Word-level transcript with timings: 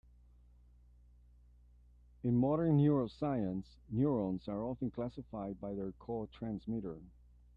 In 2.23 2.35
modern 2.35 2.79
neuroscience, 2.79 3.75
neurons 3.91 4.47
are 4.47 4.63
often 4.63 4.89
classified 4.89 5.61
by 5.61 5.75
their 5.75 5.91
cotransmitter. 5.99 6.99